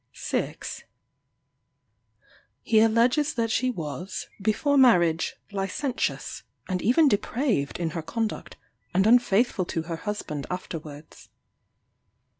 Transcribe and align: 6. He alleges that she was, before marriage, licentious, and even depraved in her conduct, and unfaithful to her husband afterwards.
6. 0.13 0.83
He 2.63 2.79
alleges 2.79 3.35
that 3.35 3.51
she 3.51 3.69
was, 3.69 4.29
before 4.41 4.75
marriage, 4.75 5.35
licentious, 5.51 6.41
and 6.67 6.81
even 6.81 7.07
depraved 7.07 7.79
in 7.79 7.91
her 7.91 8.01
conduct, 8.01 8.57
and 8.95 9.05
unfaithful 9.05 9.65
to 9.65 9.83
her 9.83 9.97
husband 9.97 10.47
afterwards. 10.49 11.29